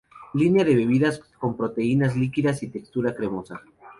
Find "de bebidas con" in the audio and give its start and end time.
0.63-1.55